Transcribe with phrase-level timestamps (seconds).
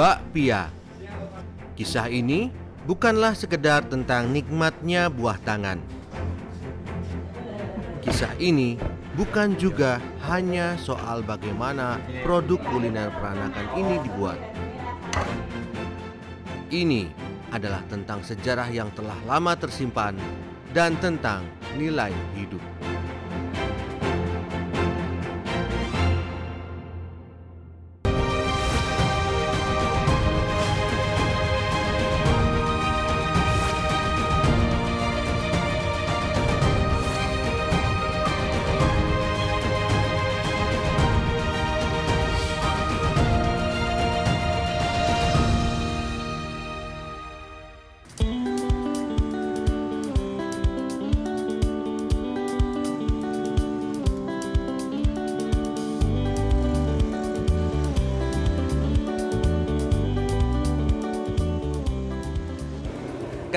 [0.00, 0.72] Bakpia.
[1.76, 2.48] Kisah ini
[2.88, 5.76] bukanlah sekedar tentang nikmatnya buah tangan.
[8.00, 8.80] Kisah ini
[9.12, 14.40] bukan juga hanya soal bagaimana produk kuliner peranakan ini dibuat.
[16.72, 17.04] Ini
[17.52, 20.16] adalah tentang sejarah yang telah lama tersimpan
[20.72, 21.44] dan tentang
[21.76, 22.79] nilai hidup.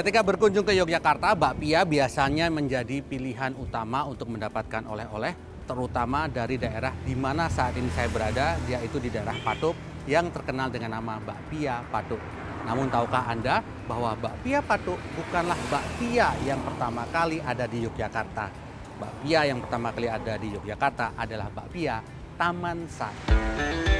[0.04, 5.32] Ketika berkunjung ke Yogyakarta, bakpia biasanya menjadi pilihan utama untuk mendapatkan oleh-oleh,
[5.64, 9.72] terutama dari daerah di mana saat ini saya berada, yaitu di daerah Patuk
[10.04, 12.20] yang terkenal dengan nama bakpia Patuk.
[12.68, 18.52] Namun tahukah Anda bahwa bakpia Patuk bukanlah bakpia yang pertama kali ada di Yogyakarta.
[19.00, 22.04] Bakpia yang pertama kali ada di Yogyakarta adalah bakpia
[22.36, 23.92] Taman Sari.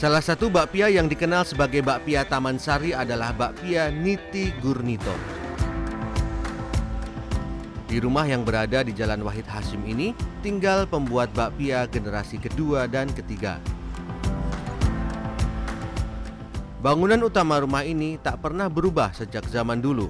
[0.00, 5.12] Salah satu bakpia yang dikenal sebagai bakpia Taman Sari adalah bakpia Niti Gurnito.
[7.84, 13.12] Di rumah yang berada di Jalan Wahid Hashim ini tinggal pembuat bakpia generasi kedua dan
[13.12, 13.60] ketiga.
[16.80, 20.08] Bangunan utama rumah ini tak pernah berubah sejak zaman dulu.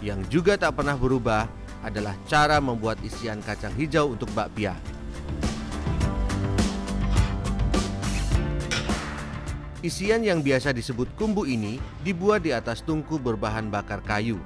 [0.00, 1.44] Yang juga tak pernah berubah
[1.84, 4.72] adalah cara membuat isian kacang hijau untuk bakpia.
[9.84, 14.40] Isian yang biasa disebut kumbu ini dibuat di atas tungku berbahan bakar kayu.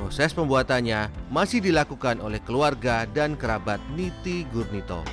[0.00, 5.04] Proses pembuatannya masih dilakukan oleh keluarga dan kerabat Niti Gurnito.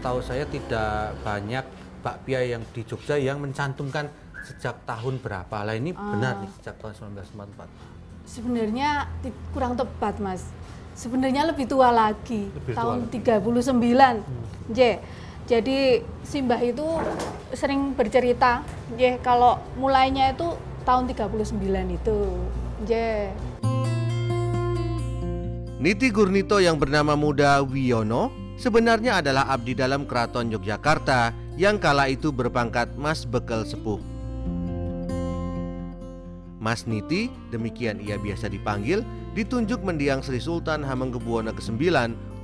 [0.00, 1.68] Tahu saya tidak banyak
[2.00, 4.08] bakpia yang di Jogja yang mencantumkan
[4.40, 5.68] sejak tahun berapa.
[5.68, 8.24] Lah ini benar nih sejak tahun 1944.
[8.24, 9.04] Sebenarnya
[9.52, 10.48] kurang tepat, Mas.
[10.98, 13.22] Sebenarnya lebih tua lagi, Lebih tua tahun lagi.
[13.22, 14.74] 39.
[14.74, 14.80] J.
[15.46, 16.82] Jadi Simbah itu
[17.54, 18.66] sering bercerita,
[18.98, 22.18] J, kalau mulainya itu tahun 39 itu.
[22.82, 22.92] J.
[25.78, 32.34] Niti Gurnito yang bernama muda Wiono sebenarnya adalah abdi dalam keraton Yogyakarta yang kala itu
[32.34, 34.17] berpangkat Mas Bekel Sepuh.
[36.68, 39.00] Mas Niti, demikian ia biasa dipanggil,
[39.32, 41.80] ditunjuk mendiang Sri Sultan Hamengkubuwono ke-9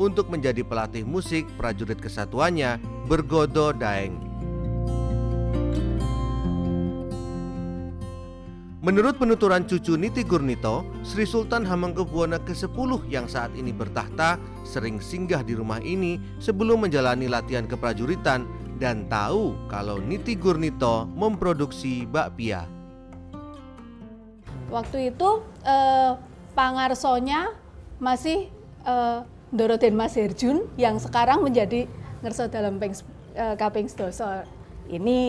[0.00, 4.16] untuk menjadi pelatih musik prajurit kesatuannya Bergodo Daeng.
[8.80, 15.44] Menurut penuturan cucu Niti Gurnito, Sri Sultan Hamengkubuwono ke-10 yang saat ini bertahta sering singgah
[15.44, 18.48] di rumah ini sebelum menjalani latihan keprajuritan
[18.80, 22.83] dan tahu kalau Niti Gurnito memproduksi bakpia.
[24.74, 25.28] Waktu itu
[25.62, 26.12] eh,
[26.58, 27.54] pangarsonya
[28.02, 28.50] masih
[28.82, 29.18] eh,
[29.54, 31.86] Doroden Mas Herjun yang sekarang menjadi
[32.26, 32.90] ngerso dalam peng,
[33.38, 34.26] eh, kaping sedoso.
[34.84, 35.20] Ini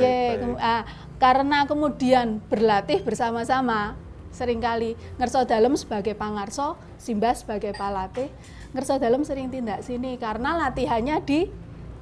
[0.00, 0.02] J,
[0.40, 0.82] kem- ah,
[1.20, 3.94] karena kemudian berlatih bersama-sama
[4.32, 8.32] sering kali ngerso dalam sebagai pangarso, Simba sebagai palatih,
[8.72, 11.46] ngerso dalam sering tindak sini karena latihannya di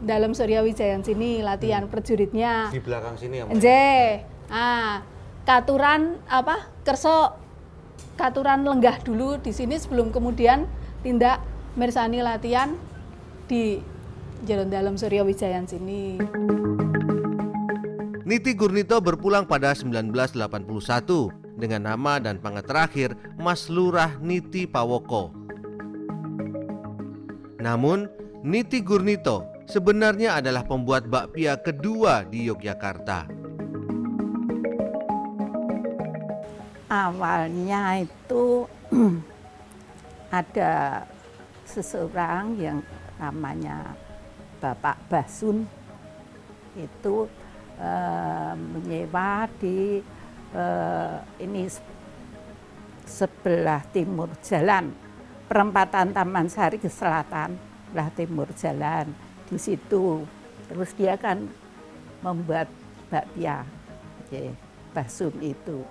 [0.00, 2.72] dalam Surya Wijayan sini latihan prajuritnya.
[2.72, 3.66] Di belakang sini ya, J,
[4.48, 5.04] ah
[5.50, 7.34] katuran apa kerso
[8.14, 10.62] katuran lenggah dulu di sini sebelum kemudian
[11.02, 11.42] tindak
[11.74, 12.78] mersani latihan
[13.50, 13.82] di
[14.46, 16.22] Jalan Dalam Surya Wijayan sini.
[18.22, 20.70] Niti Gurnito berpulang pada 1981
[21.58, 25.34] dengan nama dan pangkat terakhir Mas Lurah Niti Pawoko.
[27.58, 28.06] Namun,
[28.46, 33.39] Niti Gurnito sebenarnya adalah pembuat bakpia kedua di Yogyakarta.
[36.90, 38.66] Awalnya itu
[40.42, 41.06] ada
[41.62, 42.78] seseorang yang
[43.22, 43.94] namanya
[44.58, 45.64] Bapak Basun
[46.74, 47.30] itu
[47.78, 50.02] eh, menyewa di
[50.50, 51.98] eh, ini se-
[53.06, 54.90] sebelah timur jalan
[55.46, 57.54] perempatan Taman Sari ke selatan
[57.86, 59.06] sebelah timur jalan
[59.46, 60.26] di situ
[60.66, 61.46] terus dia kan
[62.22, 62.66] membuat
[63.10, 63.62] bakpia
[64.30, 64.54] Oke.
[64.94, 65.82] Basun itu.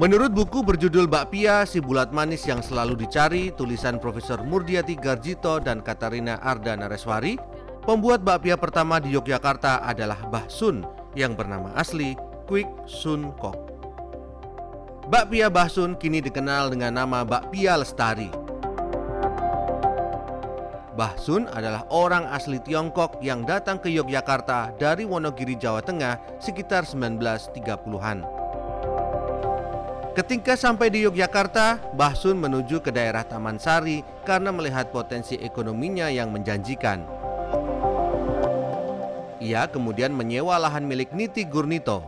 [0.00, 5.84] Menurut buku berjudul Bakpia, si bulat manis yang selalu dicari, tulisan Profesor Murdiati Garjito dan
[5.84, 7.36] Katarina Arda Nareswari,
[7.84, 10.80] pembuat bakpia pertama di Yogyakarta adalah Bah Sun
[11.12, 12.16] yang bernama asli
[12.48, 13.58] Quick Sun Kok.
[15.12, 18.32] Bakpia Bah Sun kini dikenal dengan nama Bakpia Lestari.
[20.96, 26.88] Bah Sun adalah orang asli Tiongkok yang datang ke Yogyakarta dari Wonogiri, Jawa Tengah sekitar
[26.88, 28.31] 1930-an.
[30.12, 36.12] Ketika sampai di Yogyakarta, Bah Sun menuju ke daerah Taman Sari karena melihat potensi ekonominya
[36.12, 37.08] yang menjanjikan.
[39.40, 42.04] Ia kemudian menyewa lahan milik Niti Gurnito.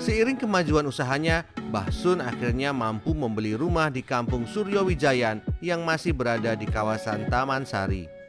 [0.00, 6.16] Seiring kemajuan usahanya, Bah Sun akhirnya mampu membeli rumah di kampung Suryo Wijayan yang masih
[6.16, 8.23] berada di kawasan Taman Sari.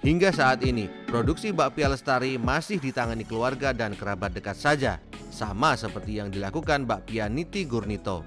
[0.00, 4.96] Hingga saat ini, produksi bakpia lestari masih ditangani keluarga dan kerabat dekat saja,
[5.28, 8.24] sama seperti yang dilakukan bakpia Niti Gurnito.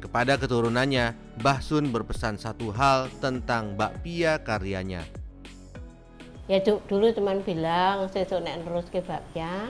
[0.00, 1.12] Kepada keturunannya,
[1.44, 5.04] Mbah Sun berpesan satu hal tentang bakpia karyanya.
[6.48, 9.68] Ya dulu teman bilang, sesuk nek terus ke bakpia,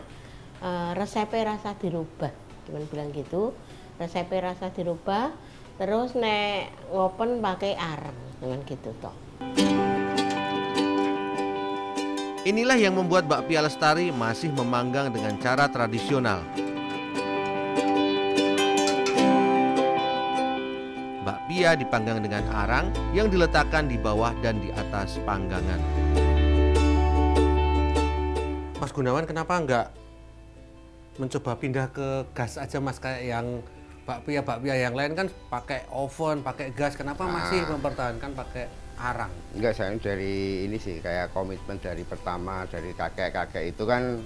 [0.62, 2.31] uh, resepnya rasa dirubah.
[2.70, 3.59] Teman bilang gitu,
[3.99, 5.35] resepnya rasa dirubah,
[5.82, 9.14] terus nek ngopen pakai areng dengan gitu toh.
[12.42, 16.42] Inilah yang membuat bakpia lestari masih memanggang dengan cara tradisional.
[21.22, 25.78] Bakpia dipanggang dengan arang yang diletakkan di bawah dan di atas panggangan.
[28.82, 29.86] Mas Gunawan kenapa enggak
[31.22, 33.46] mencoba pindah ke gas aja mas kayak yang
[34.02, 36.99] bakpia bakpia yang lain kan pakai oven, pakai gas.
[36.99, 37.43] Kenapa nah.
[37.43, 38.66] masih mempertahankan pakai
[38.99, 39.32] arang?
[39.54, 44.22] Enggak, saya dari ini sih kayak komitmen dari pertama dari kakek-kakek itu kan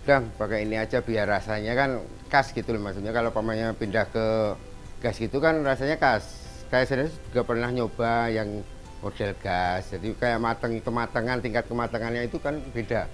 [0.00, 2.00] udah pakai ini aja biar rasanya kan
[2.32, 4.56] khas gitu loh maksudnya kalau pemainnya pindah ke
[5.04, 6.24] gas gitu kan rasanya khas.
[6.70, 8.62] Kayak saya juga pernah nyoba yang
[9.02, 9.90] model gas.
[9.90, 13.10] Jadi kayak mateng kematangan tingkat kematangannya itu kan beda.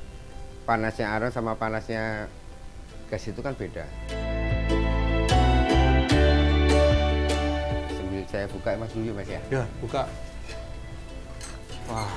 [0.68, 2.28] Panasnya arang sama panasnya
[3.08, 3.86] gas itu kan beda.
[8.46, 9.42] Saya buka mas dulu mas ya.
[9.50, 10.06] Ya buka.
[11.90, 12.10] Wah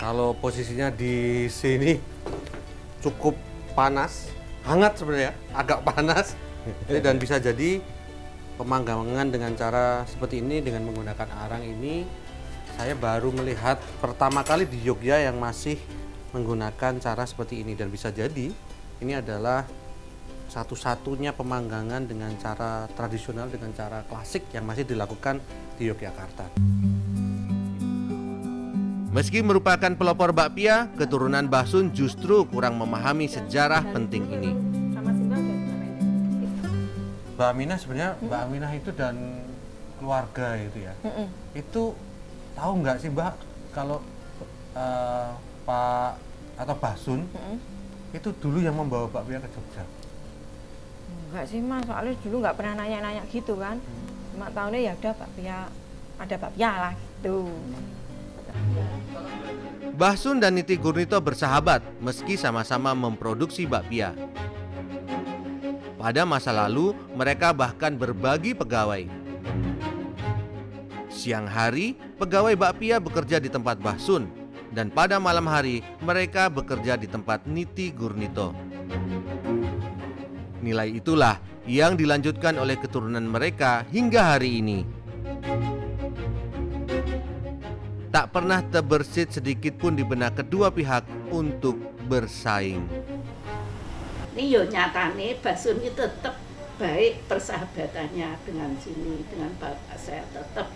[0.00, 2.00] kalau posisinya di sini
[3.04, 3.36] cukup
[3.76, 4.32] panas
[4.64, 6.32] hangat sebenarnya agak panas.
[7.04, 7.84] Dan bisa jadi
[8.56, 12.08] pemanggangan dengan cara seperti ini dengan menggunakan arang ini
[12.80, 15.76] saya baru melihat pertama kali di Jogja yang masih
[16.32, 17.76] menggunakan cara seperti ini.
[17.76, 18.48] Dan bisa jadi
[19.04, 19.68] ini adalah
[20.54, 25.42] satu-satunya pemanggangan dengan cara tradisional dengan cara klasik yang masih dilakukan
[25.74, 26.54] di Yogyakarta.
[29.10, 34.50] Meski merupakan pelopor bakpia, keturunan Basun justru kurang memahami sejarah penting ini.
[37.34, 39.14] Mbak Aminah sebenarnya Mbak Aminah itu dan
[39.98, 40.94] keluarga itu ya,
[41.50, 41.82] itu
[42.54, 43.32] tahu nggak sih Mbak
[43.74, 43.98] kalau
[44.78, 45.34] uh,
[45.66, 46.14] Pak
[46.54, 47.26] atau Basun
[48.14, 49.82] itu dulu yang membawa bakpia ke Jogja?
[51.30, 53.76] Enggak sih mas soalnya dulu nggak pernah nanya-nanya gitu kan
[54.34, 55.58] cuma tahunnya ya udah bakpia
[56.18, 57.50] ada bakpia lah gitu
[59.94, 64.10] Mbah Sun dan Niti Gurnito bersahabat meski sama-sama memproduksi bakpia.
[65.94, 69.06] Pada masa lalu, mereka bahkan berbagi pegawai.
[71.14, 74.26] Siang hari, pegawai bakpia bekerja di tempat Mbah Sun,
[74.74, 78.50] dan pada malam hari mereka bekerja di tempat Niti Gurnito.
[80.64, 81.36] Nilai itulah
[81.68, 84.80] yang dilanjutkan oleh keturunan mereka hingga hari ini.
[88.08, 91.76] Tak pernah terbersit sedikit pun di benak kedua pihak untuk
[92.08, 92.80] bersaing.
[94.32, 96.40] Ini yo nyatane Basun itu tetap
[96.80, 100.72] baik persahabatannya dengan sini dengan bapak saya tetap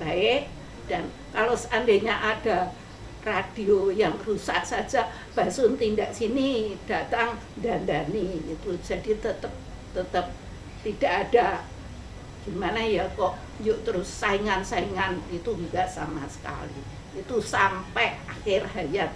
[0.00, 0.48] baik
[0.88, 2.72] dan kalau seandainya ada
[3.20, 9.52] radio yang rusak saja Basun tindak sini datang dandani itu jadi tetap
[9.92, 10.32] tetap
[10.80, 11.60] tidak ada
[12.40, 16.80] gimana ya kok yuk terus saingan-saingan itu enggak sama sekali.
[17.12, 19.12] Itu sampai akhir hayat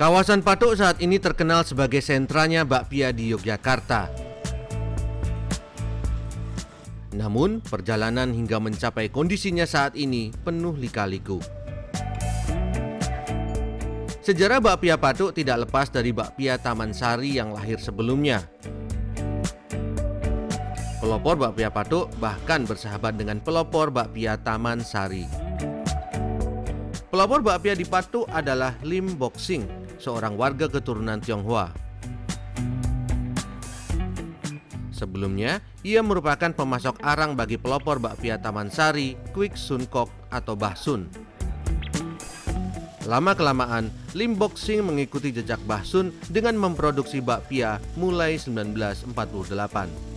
[0.00, 4.08] Kawasan Patok saat ini terkenal sebagai sentranya bakpia di Yogyakarta.
[7.12, 11.36] Namun, perjalanan hingga mencapai kondisinya saat ini penuh lika-liku.
[14.24, 18.40] Sejarah bakpia Patok tidak lepas dari bakpia Taman Sari yang lahir sebelumnya.
[21.04, 25.28] Pelopor bakpia Patok bahkan bersahabat dengan pelopor bakpia Taman Sari.
[27.12, 31.70] Pelopor bakpia di Patok adalah Lim Boxing, seorang warga keturunan Tionghoa.
[34.90, 41.08] Sebelumnya, ia merupakan pemasok arang bagi pelopor bakpia Taman Sari, Quick Sun Kok atau Bahsun.
[43.08, 50.12] Lama-kelamaan, Lim Boxing mengikuti jejak Bahsun dengan memproduksi bakpia mulai 1948.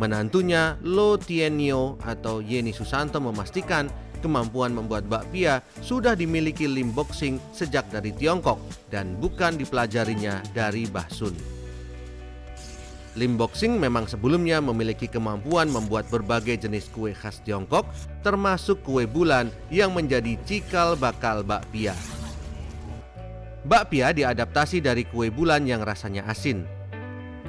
[0.00, 7.88] Menantunya Lo Tienyo atau Yeni Susanto memastikan kemampuan membuat bakpia sudah dimiliki Lim Boxing sejak
[7.88, 8.58] dari Tiongkok
[8.92, 11.58] dan bukan dipelajarinya dari Bahsun.
[13.18, 17.88] Lim Boxing memang sebelumnya memiliki kemampuan membuat berbagai jenis kue khas Tiongkok,
[18.22, 21.98] termasuk kue bulan yang menjadi cikal bakal bakpia.
[23.66, 26.62] Bakpia diadaptasi dari kue bulan yang rasanya asin.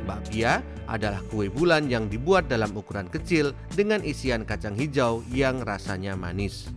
[0.09, 6.17] Bakpia adalah kue bulan yang dibuat dalam ukuran kecil dengan isian kacang hijau yang rasanya
[6.17, 6.67] manis.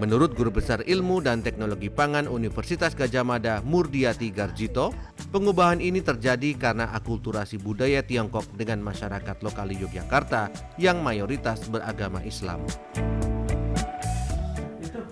[0.00, 4.88] Menurut Guru Besar Ilmu dan Teknologi Pangan Universitas Gajah Mada Murdiati Garjito,
[5.28, 10.48] pengubahan ini terjadi karena akulturasi budaya Tiongkok dengan masyarakat lokal di Yogyakarta
[10.80, 12.64] yang mayoritas beragama Islam.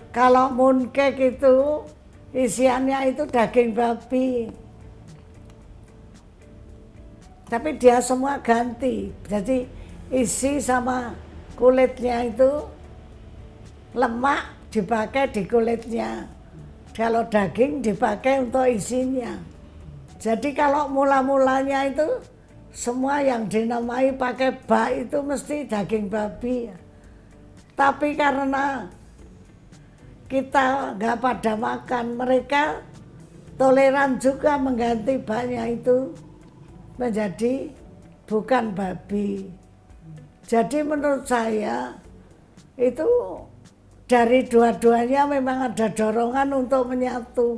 [0.09, 1.85] Kalau mooncake itu
[2.33, 4.49] isiannya itu daging babi.
[7.51, 9.11] Tapi dia semua ganti.
[9.27, 9.67] Jadi
[10.07, 11.11] isi sama
[11.59, 12.47] kulitnya itu
[13.91, 16.31] lemak dipakai di kulitnya.
[16.95, 19.35] Kalau daging dipakai untuk isinya.
[20.15, 22.23] Jadi kalau mula-mulanya itu
[22.71, 26.71] semua yang dinamai pakai bak itu mesti daging babi.
[27.75, 28.87] Tapi karena
[30.31, 32.79] kita nggak pada makan, mereka
[33.59, 36.15] toleran juga mengganti baknya itu
[36.99, 37.71] menjadi
[38.27, 39.47] bukan babi.
[40.47, 41.95] Jadi menurut saya
[42.75, 43.07] itu
[44.07, 47.55] dari dua-duanya memang ada dorongan untuk menyatu.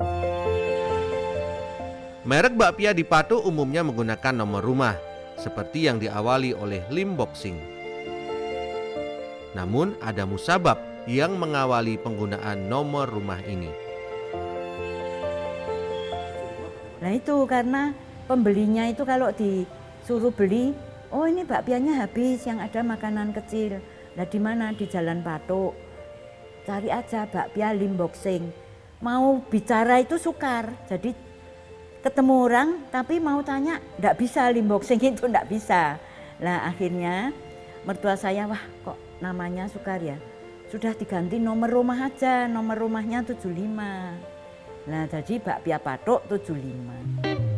[2.24, 4.96] Merek bakpia di Patok umumnya menggunakan nomor rumah,
[5.36, 7.58] seperti yang diawali oleh Lim Boxing.
[9.58, 13.68] Namun ada musabab yang mengawali penggunaan nomor rumah ini.
[17.04, 17.92] Nah itu karena
[18.25, 20.75] pembelinya itu kalau disuruh beli,
[21.13, 23.80] oh ini bakpianya habis yang ada makanan kecil.
[24.13, 25.74] Nah di mana di Jalan Patok.
[26.63, 28.48] Cari aja bakpia lim boxing.
[29.03, 30.72] Mau bicara itu sukar.
[30.88, 31.12] Jadi
[32.03, 36.00] ketemu orang tapi mau tanya ndak bisa lim boxing itu ndak bisa.
[36.39, 37.36] Nah akhirnya
[37.84, 40.15] mertua saya wah kok namanya sukar ya.
[40.72, 44.89] Sudah diganti nomor rumah aja, nomor rumahnya 75.
[44.89, 47.52] Nah jadi bakpia patok 75.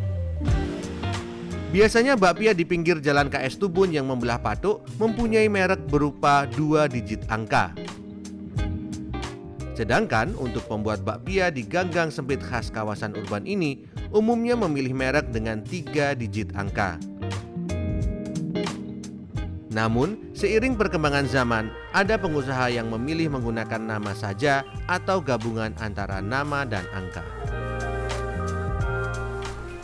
[1.74, 7.26] Biasanya bakpia di pinggir jalan KS Tubun yang membelah Patok mempunyai merek berupa dua digit
[7.26, 7.74] angka.
[9.74, 13.82] Sedangkan untuk pembuat bakpia di ganggang sempit khas kawasan urban ini
[14.14, 17.02] umumnya memilih merek dengan tiga digit angka.
[19.76, 26.64] Namun, seiring perkembangan zaman, ada pengusaha yang memilih menggunakan nama saja atau gabungan antara nama
[26.64, 27.20] dan angka.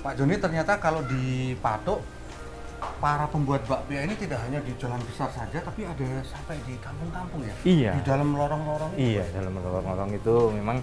[0.02, 2.02] Pak Joni ternyata kalau di Patok
[2.98, 7.46] para pembuat bakpia ini tidak hanya di jalan besar saja tapi ada sampai di kampung-kampung
[7.46, 7.92] ya Iya.
[7.94, 9.02] di dalam lorong-lorong itu.
[9.14, 10.78] Iya, dalam lorong-lorong itu memang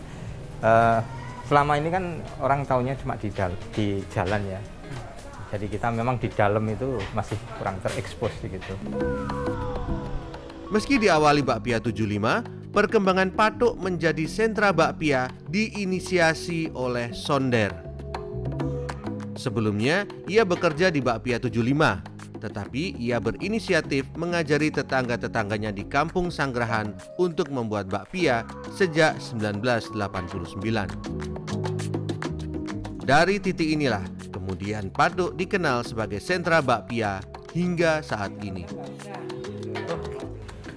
[0.64, 1.00] eh,
[1.44, 2.04] selama ini kan
[2.40, 4.62] orang taunya cuma di dal di jalan ya.
[5.50, 8.74] Jadi kita memang di dalam itu masih kurang terekspos gitu.
[10.70, 17.88] Meski diawali bakpia 75, perkembangan Patok menjadi sentra bakpia diinisiasi oleh Sonder.
[19.39, 27.48] Sebelumnya, ia bekerja di Bakpia 75, tetapi ia berinisiatif mengajari tetangga-tetangganya di Kampung Sanggrahan untuk
[27.48, 28.43] membuat bakpia
[28.75, 30.60] sejak 1989.
[33.08, 37.24] Dari titik inilah, kemudian Patok dikenal sebagai sentra bakpia
[37.55, 38.67] hingga saat ini.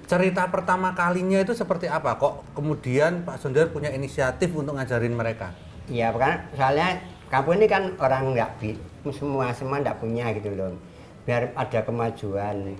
[0.03, 5.57] cerita pertama kalinya itu seperti apa kok kemudian Pak Sonder punya inisiatif untuk ngajarin mereka
[5.91, 7.03] Iya, kan soalnya
[7.33, 8.61] kampung ini kan orang nggak
[9.09, 10.77] semua semua nggak punya gitu loh.
[11.25, 12.77] Biar ada kemajuan.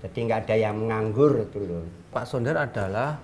[0.00, 1.84] Jadi nggak ada yang menganggur itu loh.
[2.08, 3.20] Pak Sonder adalah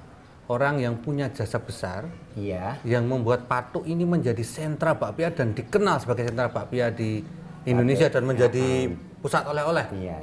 [0.52, 2.04] orang yang punya jasa besar
[2.36, 2.76] Iya.
[2.84, 7.24] yang membuat Patuk ini menjadi sentra bakpia dan dikenal sebagai sentra bakpia di
[7.64, 8.92] Indonesia dan menjadi
[9.24, 9.88] pusat oleh-oleh.
[9.96, 10.20] Iya.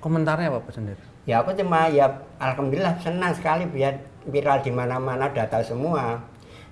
[0.00, 0.98] Komentarnya apa Pak Sendir?
[1.28, 2.08] Ya aku cuma ya
[2.40, 6.16] alhamdulillah senang sekali biar viral di mana-mana udah tahu semua.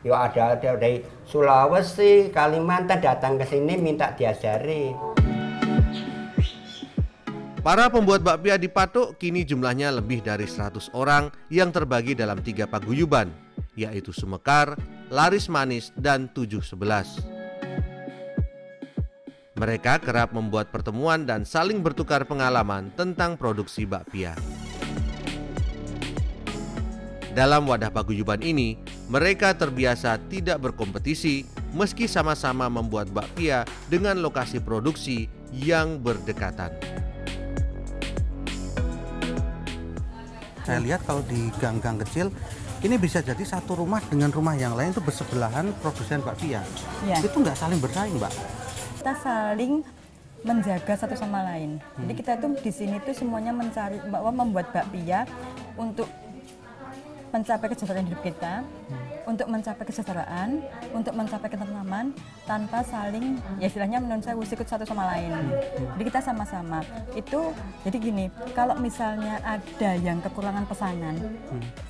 [0.04, 4.92] Ya ada ada dari Sulawesi, Kalimantan datang ke sini minta diajari.
[7.64, 12.68] Para pembuat bakpia di Patok kini jumlahnya lebih dari 100 orang yang terbagi dalam tiga
[12.68, 13.32] paguyuban,
[13.73, 14.76] yaitu Sumekar,
[15.08, 17.25] Laris Manis, dan 711.
[19.56, 24.37] Mereka kerap membuat pertemuan dan saling bertukar pengalaman tentang produksi bakpia.
[27.32, 28.83] Dalam wadah paguyuban ini,
[29.14, 36.75] mereka terbiasa tidak berkompetisi meski sama-sama membuat bakpia dengan lokasi produksi yang berdekatan.
[40.66, 42.35] Saya lihat kalau di gang-gang kecil
[42.83, 46.66] ini bisa jadi satu rumah dengan rumah yang lain itu bersebelahan produsen bakpia.
[47.06, 47.23] Iya.
[47.23, 48.35] Itu nggak saling bersaing, Mbak.
[48.99, 49.87] kita saling
[50.42, 51.78] menjaga satu sama lain.
[52.02, 55.23] Jadi kita tuh di sini tuh semuanya mencari bahwa membuat bakpia
[55.78, 56.09] untuk
[57.34, 58.62] mencapai kesejahteraan hidup kita,
[59.26, 60.62] untuk mencapai kesejahteraan,
[60.94, 62.14] untuk mencapai ketentraman
[62.46, 65.34] tanpa saling ya istilahnya menurut saya sikut satu sama lain.
[65.98, 66.86] Jadi kita sama-sama.
[67.18, 67.50] Itu
[67.82, 68.24] jadi gini,
[68.54, 71.18] kalau misalnya ada yang kekurangan pesanan,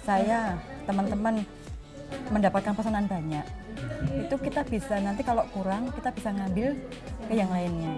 [0.00, 0.56] saya
[0.88, 1.44] teman-teman
[2.32, 3.44] mendapatkan pesanan banyak
[4.14, 6.78] itu kita bisa nanti kalau kurang kita bisa ngambil
[7.26, 7.92] ke yang lainnya.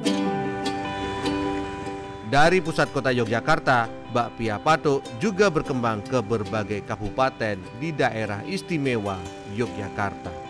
[2.27, 9.15] Dari pusat kota Yogyakarta, bakpia Patok juga berkembang ke berbagai kabupaten di daerah istimewa
[9.55, 10.46] Yogyakarta.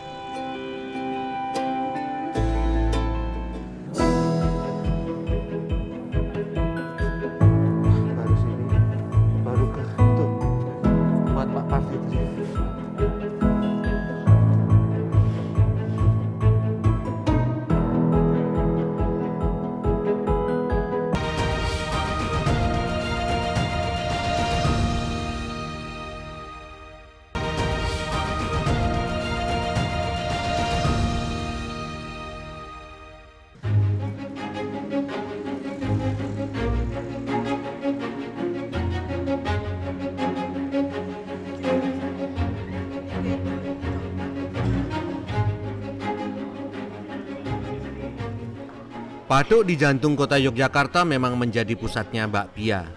[49.36, 52.88] Patok di jantung kota Yogyakarta memang menjadi pusatnya bakpia.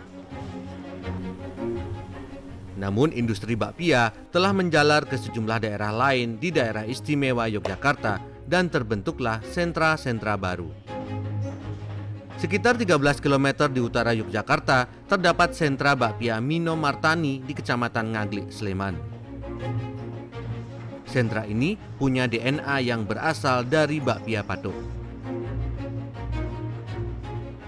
[2.79, 9.43] Namun industri bakpia telah menjalar ke sejumlah daerah lain di daerah istimewa Yogyakarta dan terbentuklah
[9.43, 10.71] sentra-sentra baru.
[12.39, 18.95] Sekitar 13 km di utara Yogyakarta terdapat sentra bakpia Mino Martani di Kecamatan Ngaglik, Sleman.
[21.03, 24.98] Sentra ini punya DNA yang berasal dari bakpia Patok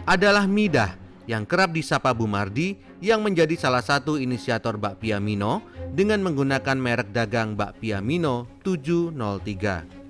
[0.05, 0.97] adalah Midah
[1.29, 5.61] yang kerap disapa Bu Mardi yang menjadi salah satu inisiator Bakpia Mino
[5.93, 10.01] dengan menggunakan merek dagang Bakpia Mino 703.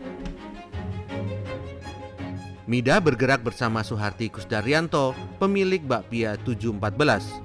[2.72, 5.12] Midah bergerak bersama Suharti Kusdaryanto,
[5.44, 7.44] pemilik Bakpia 714.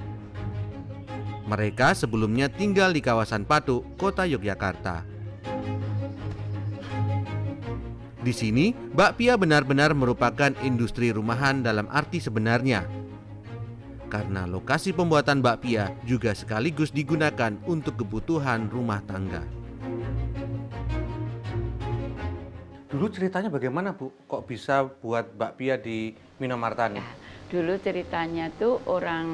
[1.51, 5.16] Mereka sebelumnya tinggal di kawasan Patuk, kota Yogyakarta.
[8.27, 12.83] Di sini, bakpia benar-benar merupakan industri rumahan dalam arti sebenarnya.
[14.11, 19.47] Karena lokasi pembuatan bakpia juga sekaligus digunakan untuk kebutuhan rumah tangga.
[22.91, 24.11] Dulu ceritanya bagaimana Bu?
[24.27, 26.11] Kok bisa buat bakpia di
[26.43, 26.99] Minomartani?
[27.47, 29.27] Dulu ceritanya tuh orang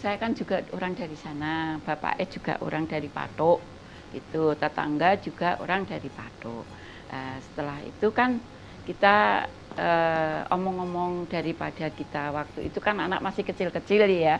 [0.00, 3.60] saya kan juga orang dari sana, bapak E juga orang dari Patok,
[4.16, 4.56] gitu.
[4.56, 6.79] Tetangga juga orang dari Patok.
[7.10, 8.38] Nah, setelah itu kan
[8.86, 14.38] kita eh, omong-omong daripada kita waktu itu kan anak masih kecil-kecil ya,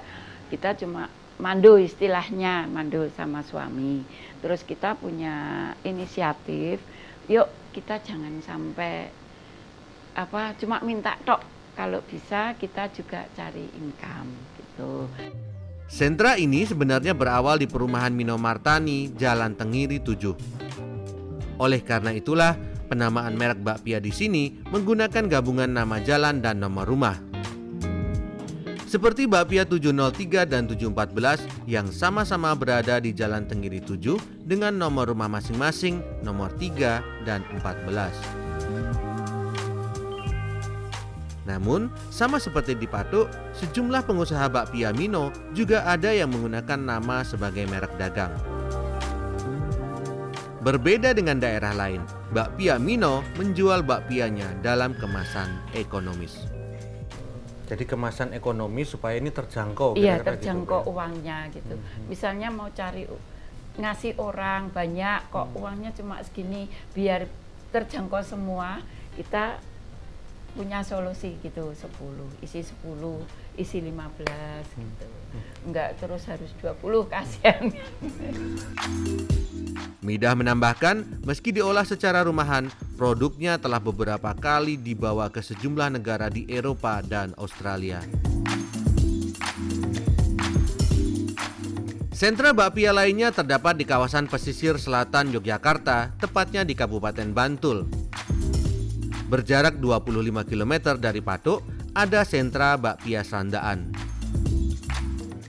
[0.49, 1.11] kita cuma
[1.43, 4.07] mandu istilahnya, mandu sama suami.
[4.39, 6.79] Terus kita punya inisiatif,
[7.27, 9.11] yuk kita jangan sampai
[10.15, 11.43] apa cuma minta tok
[11.75, 15.07] kalau bisa kita juga cari income gitu.
[15.91, 20.90] Sentra ini sebenarnya berawal di perumahan Minomartani, Jalan Tengiri 7.
[21.61, 22.57] Oleh karena itulah,
[22.89, 27.21] penamaan merek bakpia di sini menggunakan gabungan nama jalan dan nomor rumah.
[28.91, 35.31] Seperti bakpia 703 dan 714 yang sama-sama berada di Jalan Tenggiri 7 dengan nomor rumah
[35.31, 38.11] masing-masing nomor 3 dan 14.
[41.47, 43.31] Namun, sama seperti di Patuk,
[43.63, 48.60] sejumlah pengusaha bakpia Mino juga ada yang menggunakan nama sebagai merek dagang.
[50.61, 52.05] Berbeda dengan daerah lain,
[52.37, 56.37] bakpia Mino menjual bakpianya dalam kemasan ekonomis.
[57.65, 59.97] Jadi kemasan ekonomis supaya ini terjangkau.
[59.97, 60.89] Iya, kira-kira gitu, terjangkau ya?
[60.93, 61.75] uangnya gitu.
[61.81, 62.13] Mhm.
[62.13, 63.09] Misalnya mau cari
[63.81, 67.25] ngasih orang banyak kok uangnya cuma segini biar
[67.73, 68.85] terjangkau semua,
[69.17, 69.57] kita
[70.53, 73.25] punya solusi gitu 10, isi 10,
[73.59, 73.95] isi 15
[74.79, 75.07] gitu.
[75.67, 77.63] Enggak terus harus 20 kasihan.
[80.01, 86.49] Midah menambahkan, meski diolah secara rumahan, produknya telah beberapa kali dibawa ke sejumlah negara di
[86.49, 88.01] Eropa dan Australia.
[92.21, 97.89] Sentra bakpia lainnya terdapat di kawasan pesisir selatan Yogyakarta, tepatnya di Kabupaten Bantul.
[99.29, 103.91] Berjarak 25 km dari Patok, ada sentra bakpia Serandaan.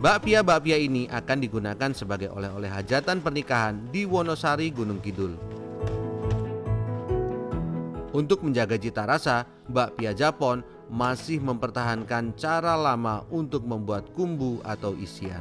[0.00, 5.49] Bakpia-bakpia ini akan digunakan sebagai oleh-oleh hajatan pernikahan di Wonosari, Gunung Kidul.
[8.10, 15.38] Untuk menjaga cita rasa, bakpia Japon masih mempertahankan cara lama untuk membuat kumbu atau isian.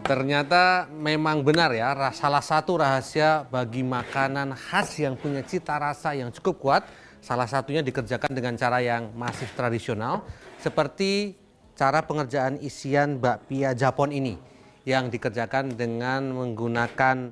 [0.00, 6.32] Ternyata memang benar ya, salah satu rahasia bagi makanan khas yang punya cita rasa yang
[6.32, 6.82] cukup kuat,
[7.20, 10.24] salah satunya dikerjakan dengan cara yang masih tradisional,
[10.56, 11.36] seperti
[11.76, 14.40] cara pengerjaan isian bakpia Japon ini,
[14.88, 17.28] yang dikerjakan dengan menggunakan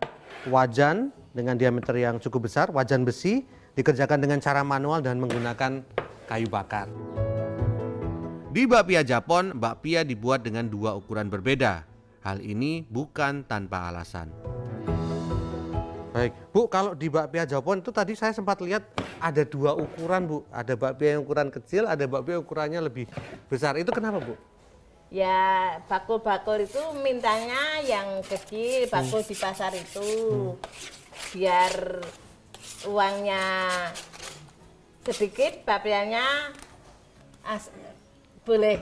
[0.52, 3.46] wajan dengan diameter yang cukup besar, wajan besi,
[3.78, 5.82] dikerjakan dengan cara manual dan menggunakan
[6.26, 6.90] kayu bakar.
[8.50, 11.86] Di bakpia Japon, bakpia dibuat dengan dua ukuran berbeda.
[12.26, 14.28] Hal ini bukan tanpa alasan.
[16.10, 18.82] Baik, Bu, kalau di bakpia Japon itu tadi saya sempat lihat
[19.22, 20.38] ada dua ukuran, Bu.
[20.50, 23.06] Ada bakpia yang ukuran kecil, ada bakpia ukurannya lebih
[23.46, 23.78] besar.
[23.78, 24.34] Itu kenapa, Bu?
[25.10, 30.06] Ya bakul-bakul itu mintanya yang kecil, bakul di pasar itu.
[31.30, 31.72] Biar
[32.88, 33.44] uangnya
[35.04, 36.26] sedikit, bapiannya
[37.44, 37.72] as-
[38.44, 38.80] boleh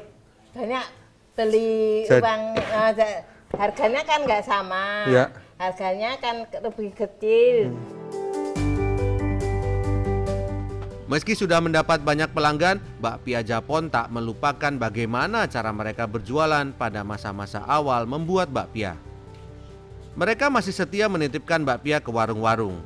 [0.55, 0.87] banyak
[1.35, 2.43] beli Jad- uang
[2.99, 3.23] ja-
[3.55, 4.85] harganya kan nggak sama.
[5.11, 5.25] Ya.
[5.59, 7.75] Harganya kan lebih kecil.
[11.09, 17.65] Meski sudah mendapat banyak pelanggan, bakpia Japon tak melupakan bagaimana cara mereka berjualan pada masa-masa
[17.65, 19.08] awal membuat bakpia.
[20.19, 22.83] Mereka masih setia menitipkan bakpia ke warung-warung.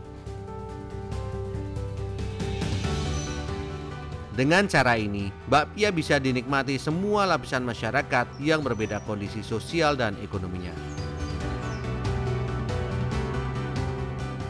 [4.36, 10.76] Dengan cara ini, bakpia bisa dinikmati semua lapisan masyarakat yang berbeda kondisi sosial dan ekonominya.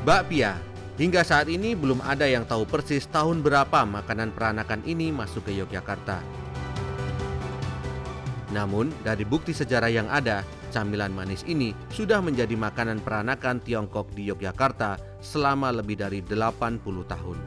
[0.02, 0.58] Bakpia,
[0.98, 5.54] hingga saat ini belum ada yang tahu persis tahun berapa makanan peranakan ini masuk ke
[5.54, 6.18] Yogyakarta.
[8.50, 14.32] Namun, dari bukti sejarah yang ada, camilan manis ini sudah menjadi makanan peranakan Tiongkok di
[14.32, 17.38] Yogyakarta selama lebih dari 80 tahun.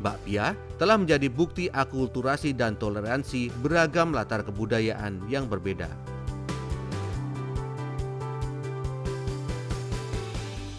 [0.00, 5.90] Bakpia telah menjadi bukti akulturasi dan toleransi beragam latar kebudayaan yang berbeda.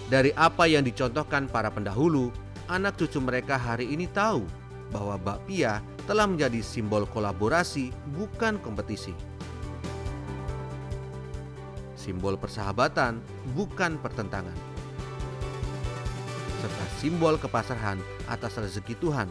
[0.09, 2.33] Dari apa yang dicontohkan para pendahulu,
[2.65, 4.41] anak cucu mereka hari ini tahu
[4.89, 9.28] bahwa bakpia telah menjadi simbol kolaborasi bukan kompetisi.
[12.09, 13.21] Simbol persahabatan
[13.53, 14.57] bukan pertentangan.
[16.57, 19.29] Serta simbol kepasrahan atas rezeki Tuhan.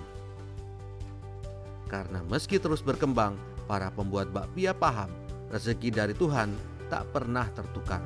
[1.90, 3.34] Karena meski terus berkembang,
[3.66, 5.10] para pembuat bakpia paham
[5.50, 6.54] rezeki dari Tuhan
[6.86, 7.98] tak pernah tertukar.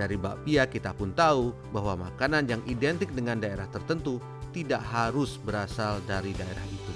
[0.00, 4.24] Dari bakpia kita pun tahu bahwa makanan yang identik dengan daerah tertentu
[4.56, 6.87] tidak harus berasal dari daerah itu.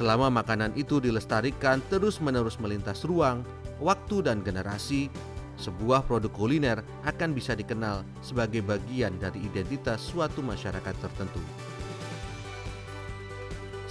[0.00, 3.44] Selama makanan itu dilestarikan terus-menerus melintas ruang,
[3.84, 5.12] waktu dan generasi,
[5.60, 11.44] sebuah produk kuliner akan bisa dikenal sebagai bagian dari identitas suatu masyarakat tertentu.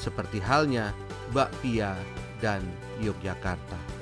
[0.01, 0.97] Seperti halnya
[1.29, 1.93] bakpia
[2.41, 2.65] dan
[3.05, 3.98] Yogyakarta.